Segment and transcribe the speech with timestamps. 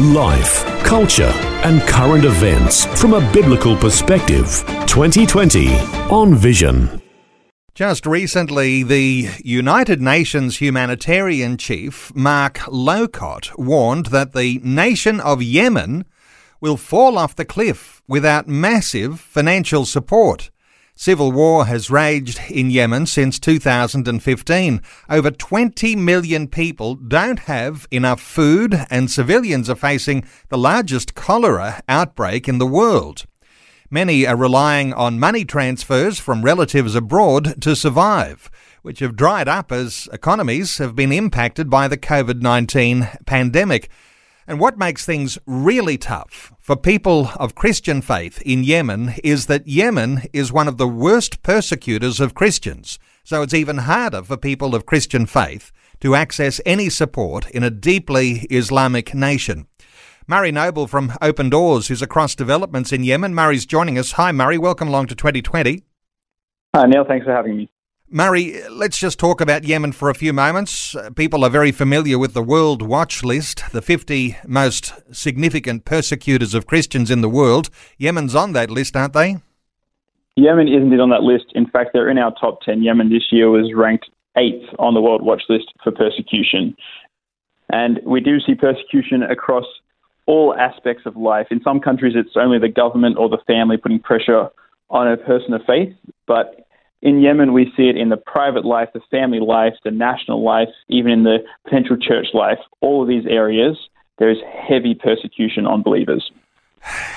[0.00, 1.32] Life, culture,
[1.64, 4.62] and current events from a biblical perspective.
[4.86, 5.74] 2020
[6.08, 7.02] on Vision.
[7.74, 16.04] Just recently, the United Nations humanitarian chief, Mark Lowcock, warned that the nation of Yemen
[16.60, 20.50] will fall off the cliff without massive financial support.
[21.00, 24.82] Civil war has raged in Yemen since 2015.
[25.08, 31.84] Over 20 million people don't have enough food, and civilians are facing the largest cholera
[31.88, 33.26] outbreak in the world.
[33.88, 38.50] Many are relying on money transfers from relatives abroad to survive,
[38.82, 43.88] which have dried up as economies have been impacted by the COVID 19 pandemic.
[44.48, 49.68] And what makes things really tough for people of Christian faith in Yemen is that
[49.68, 52.98] Yemen is one of the worst persecutors of Christians.
[53.24, 57.68] So it's even harder for people of Christian faith to access any support in a
[57.68, 59.66] deeply Islamic nation.
[60.26, 63.34] Murray Noble from Open Doors, who's across developments in Yemen.
[63.34, 64.12] Murray's joining us.
[64.12, 64.56] Hi, Murray.
[64.56, 65.82] Welcome along to 2020.
[66.74, 67.04] Hi, Neil.
[67.06, 67.70] Thanks for having me.
[68.10, 70.94] Murray, let's just talk about Yemen for a few moments.
[70.94, 76.54] Uh, people are very familiar with the World Watch List, the 50 most significant persecutors
[76.54, 77.68] of Christians in the world.
[77.98, 79.42] Yemen's on that list, aren't they?
[80.36, 81.52] Yemen isn't on that list.
[81.54, 82.82] In fact, they're in our top 10.
[82.82, 86.74] Yemen this year was ranked eighth on the World Watch List for persecution.
[87.70, 89.66] And we do see persecution across
[90.24, 91.48] all aspects of life.
[91.50, 94.48] In some countries, it's only the government or the family putting pressure
[94.88, 95.92] on a person of faith,
[96.26, 96.67] but
[97.00, 100.68] in Yemen, we see it in the private life, the family life, the national life,
[100.88, 102.58] even in the potential church life.
[102.80, 103.76] All of these areas,
[104.18, 106.30] there is heavy persecution on believers.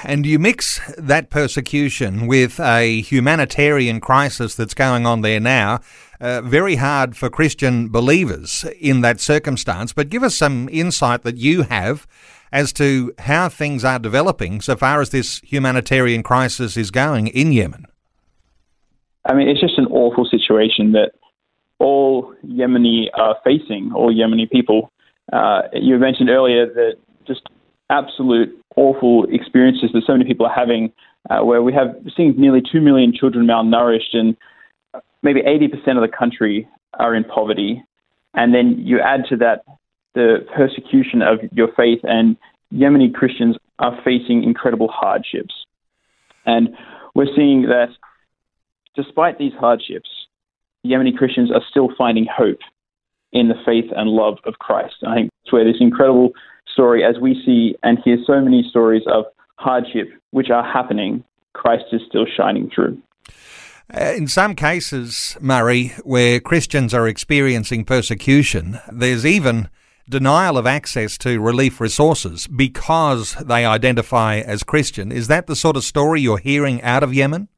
[0.04, 5.80] And you mix that persecution with a humanitarian crisis that's going on there now.
[6.20, 9.94] Uh, very hard for Christian believers in that circumstance.
[9.94, 12.08] But give us some insight that you have
[12.52, 17.52] as to how things are developing so far as this humanitarian crisis is going in
[17.52, 17.86] Yemen.
[19.26, 21.12] I mean, it's just an awful situation that
[21.80, 24.92] all Yemeni are facing, all Yemeni people.
[25.32, 26.96] Uh, you mentioned earlier that
[27.28, 27.42] just
[27.90, 30.92] absolute awful experiences that so many people are having,
[31.30, 34.36] uh, where we have seen nearly 2 million children malnourished and
[35.24, 37.84] maybe 80% of the country are in poverty.
[38.34, 39.64] And then you add to that
[40.14, 42.38] the persecution of your faith, and
[42.74, 45.54] Yemeni Christians are facing incredible hardships.
[46.46, 46.70] And
[47.16, 47.90] we're seeing that
[48.96, 50.10] despite these hardships,
[50.86, 52.60] Yemeni Christians are still finding hope
[53.32, 54.96] in the faith and love of Christ.
[55.08, 56.32] I think that's where this incredible
[56.72, 59.26] story, as we see and hear so many stories of
[59.56, 63.02] hardship which are happening, Christ is still shining through.
[63.94, 69.70] Uh, in some cases, Murray, where Christians are experiencing persecution, there's even
[70.10, 75.12] denial of access to relief resources because they identify as Christian.
[75.12, 77.50] Is that the sort of story you're hearing out of Yemen?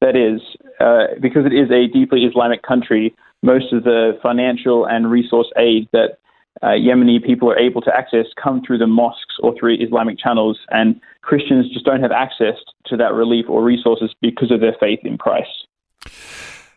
[0.00, 0.40] That is,
[0.78, 5.88] uh, because it is a deeply Islamic country, most of the financial and resource aid
[5.92, 6.18] that
[6.62, 10.58] uh, Yemeni people are able to access come through the mosques or through Islamic channels,
[10.70, 12.56] and Christians just don't have access
[12.86, 15.66] to that relief or resources because of their faith in Christ.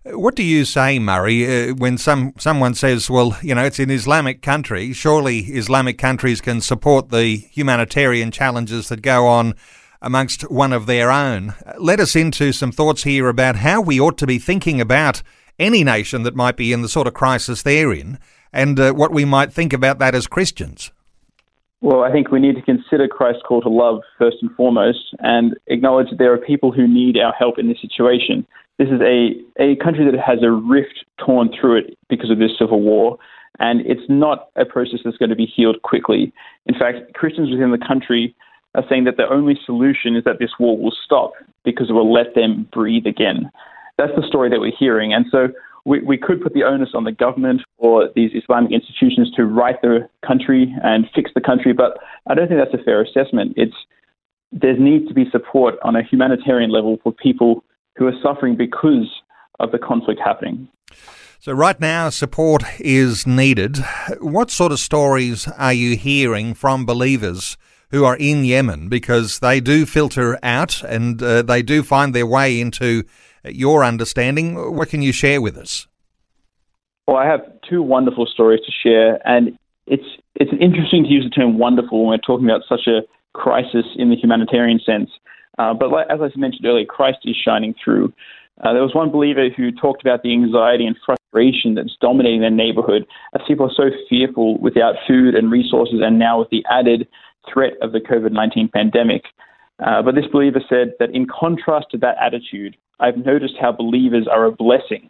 [0.05, 3.91] What do you say, Murray, uh, when some someone says, "Well, you know, it's an
[3.91, 4.93] Islamic country.
[4.93, 9.55] Surely Islamic countries can support the humanitarian challenges that go on
[10.01, 11.53] amongst one of their own.
[11.77, 15.21] Let us into some thoughts here about how we ought to be thinking about
[15.57, 18.17] any nation that might be in the sort of crisis they're in
[18.53, 20.91] and uh, what we might think about that as Christians.
[21.81, 25.55] Well, I think we need to consider Christ's call to love first and foremost and
[25.67, 28.45] acknowledge that there are people who need our help in this situation.
[28.77, 32.51] This is a, a country that has a rift torn through it because of this
[32.57, 33.17] civil war,
[33.59, 36.33] and it's not a process that's going to be healed quickly.
[36.65, 38.35] In fact, Christians within the country
[38.75, 41.33] are saying that the only solution is that this war will stop
[41.63, 43.49] because it will let them breathe again.
[43.97, 45.13] That's the story that we're hearing.
[45.13, 45.49] And so
[45.85, 49.81] we, we could put the onus on the government or these Islamic institutions to right
[49.81, 53.53] the country and fix the country, but I don't think that's a fair assessment.
[53.57, 53.75] It's
[54.51, 57.63] there needs to be support on a humanitarian level for people
[57.95, 59.07] who are suffering because
[59.59, 60.67] of the conflict happening.
[61.39, 63.77] So, right now, support is needed.
[64.19, 67.57] What sort of stories are you hearing from believers
[67.91, 72.27] who are in Yemen because they do filter out and uh, they do find their
[72.27, 73.03] way into
[73.43, 74.75] your understanding.
[74.75, 75.87] What can you share with us?
[77.07, 79.57] Well, I have two wonderful stories to share, and
[79.87, 80.05] it's
[80.35, 83.01] it's interesting to use the term wonderful when we're talking about such a
[83.33, 85.09] crisis in the humanitarian sense.
[85.57, 88.13] Uh, but as I mentioned earlier, Christ is shining through.
[88.61, 92.51] Uh, there was one believer who talked about the anxiety and frustration that's dominating their
[92.51, 97.07] neighborhood as people are so fearful without food and resources, and now with the added
[97.51, 99.23] threat of the COVID 19 pandemic.
[99.79, 104.27] Uh, but this believer said that in contrast to that attitude, I've noticed how believers
[104.29, 105.09] are a blessing,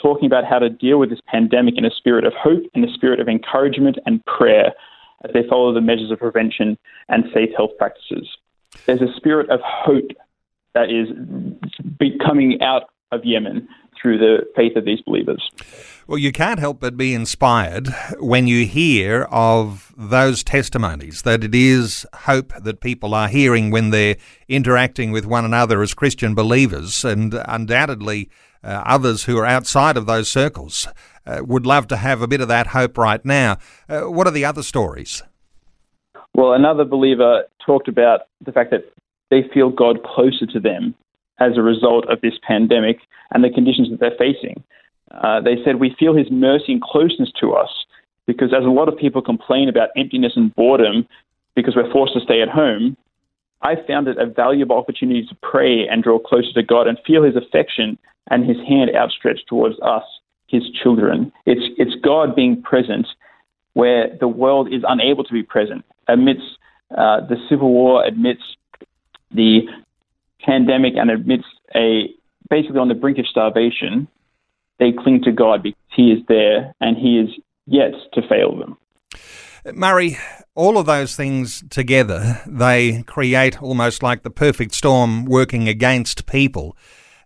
[0.00, 2.92] talking about how to deal with this pandemic in a spirit of hope and a
[2.92, 4.72] spirit of encouragement and prayer
[5.24, 6.76] as they follow the measures of prevention
[7.08, 8.28] and safe health practices.
[8.86, 10.10] There's a spirit of hope
[10.74, 11.08] that is
[12.26, 13.68] coming out of Yemen
[14.00, 15.50] through the faith of these believers.
[16.08, 17.88] Well, you can't help but be inspired
[18.18, 23.90] when you hear of those testimonies that it is hope that people are hearing when
[23.90, 24.16] they're
[24.48, 28.28] interacting with one another as Christian believers, and undoubtedly
[28.64, 30.88] uh, others who are outside of those circles
[31.26, 33.58] uh, would love to have a bit of that hope right now.
[33.88, 35.22] Uh, what are the other stories?
[36.34, 38.92] Well, another believer talked about the fact that
[39.30, 40.94] they feel God closer to them
[41.42, 42.98] as a result of this pandemic
[43.32, 44.62] and the conditions that they're facing.
[45.10, 47.70] Uh, they said, We feel his mercy and closeness to us
[48.26, 51.06] because as a lot of people complain about emptiness and boredom
[51.54, 52.96] because we're forced to stay at home,
[53.62, 57.22] I found it a valuable opportunity to pray and draw closer to God and feel
[57.22, 57.98] his affection
[58.30, 60.04] and his hand outstretched towards us,
[60.46, 61.32] his children.
[61.46, 63.06] It's, it's God being present
[63.74, 66.58] where the world is unable to be present amidst
[66.96, 68.56] uh, the civil war, amidst
[69.30, 69.60] the
[70.44, 72.08] pandemic, and amidst a
[72.50, 74.08] basically on the brink of starvation
[74.82, 77.30] they cling to God because He is there and He is
[77.66, 78.76] yet to fail them.
[79.74, 80.18] Murray,
[80.56, 86.76] all of those things together, they create almost like the perfect storm working against people.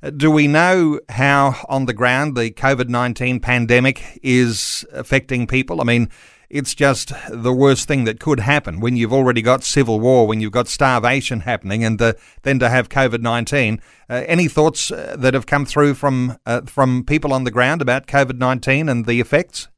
[0.03, 5.81] Uh, do we know how on the ground the COVID 19 pandemic is affecting people?
[5.81, 6.11] I mean,
[6.49, 10.41] it's just the worst thing that could happen when you've already got civil war, when
[10.41, 12.13] you've got starvation happening, and uh,
[12.43, 13.81] then to have COVID nineteen.
[14.09, 17.83] Uh, any thoughts uh, that have come through from uh, from people on the ground
[17.83, 19.69] about COVID nineteen and the effects?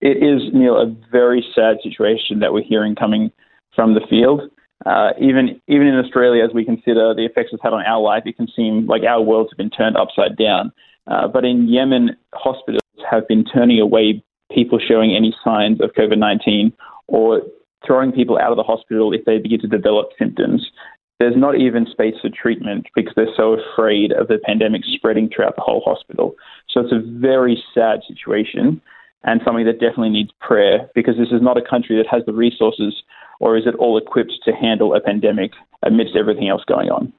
[0.00, 3.32] It is, Neil, a very sad situation that we're hearing coming
[3.74, 4.42] from the field.
[4.86, 8.22] Uh, even even in Australia, as we consider the effects it's had on our life,
[8.26, 10.72] it can seem like our worlds have been turned upside down.
[11.06, 16.72] But in Yemen, hospitals have been turning away people showing any signs of COVID 19
[17.06, 17.42] or
[17.86, 20.66] throwing people out of the hospital if they begin to develop symptoms.
[21.18, 25.56] There's not even space for treatment because they're so afraid of the pandemic spreading throughout
[25.56, 26.34] the whole hospital.
[26.68, 28.80] So it's a very sad situation
[29.24, 32.32] and something that definitely needs prayer because this is not a country that has the
[32.32, 33.02] resources
[33.40, 35.52] or is it all equipped to handle a pandemic
[35.82, 37.12] amidst everything else going on.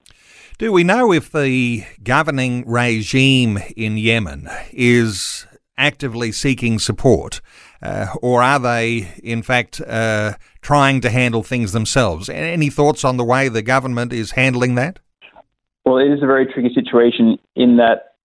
[0.57, 5.47] Do we know if the governing regime in Yemen is
[5.79, 7.41] actively seeking support,
[7.81, 12.29] uh, or are they, in fact, uh, trying to handle things themselves?
[12.29, 14.99] Any thoughts on the way the government is handling that?
[15.85, 18.15] Well, it is a very tricky situation in that,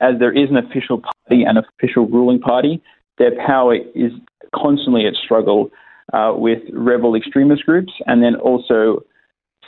[0.00, 2.80] as there is an official party and official ruling party,
[3.16, 4.12] their power is
[4.54, 5.70] constantly at struggle
[6.12, 9.02] uh, with rebel extremist groups and then also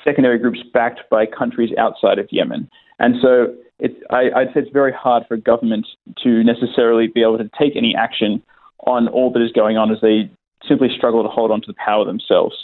[0.05, 2.71] secondary groups backed by countries outside of Yemen.
[2.99, 5.87] And so it's, I, would say it's very hard for government
[6.23, 8.43] to necessarily be able to take any action
[8.87, 10.31] on all that is going on as they
[10.69, 12.55] simply struggle to hold on to the power themselves.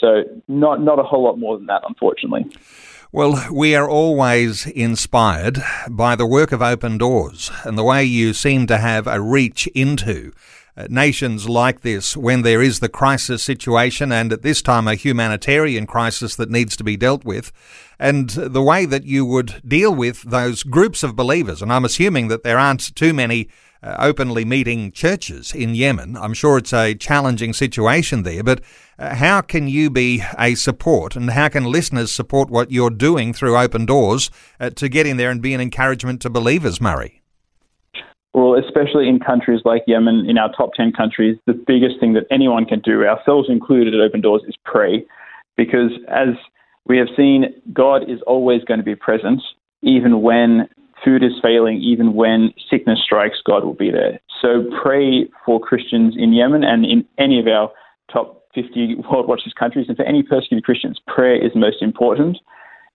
[0.00, 2.46] So not not a whole lot more than that, unfortunately.
[3.10, 8.34] Well, we are always inspired by the work of Open Doors and the way you
[8.34, 10.32] seem to have a reach into
[10.88, 15.86] nations like this when there is the crisis situation and at this time a humanitarian
[15.86, 17.52] crisis that needs to be dealt with
[17.98, 21.60] and the way that you would deal with those groups of believers.
[21.60, 23.48] And I'm assuming that there aren't too many
[23.82, 26.16] uh, openly meeting churches in Yemen.
[26.16, 28.60] I'm sure it's a challenging situation there, but
[28.98, 33.32] uh, how can you be a support and how can listeners support what you're doing
[33.32, 37.17] through Open Doors uh, to get in there and be an encouragement to believers, Murray?
[38.38, 42.22] Well, especially in countries like Yemen, in our top 10 countries, the biggest thing that
[42.30, 45.04] anyone can do, ourselves included at Open Doors, is pray.
[45.56, 46.28] Because as
[46.86, 49.42] we have seen, God is always going to be present,
[49.82, 50.68] even when
[51.04, 54.20] food is failing, even when sickness strikes, God will be there.
[54.40, 57.72] So pray for Christians in Yemen and in any of our
[58.12, 62.38] top 50 World Watch List countries, and for any persecuted Christians, prayer is most important.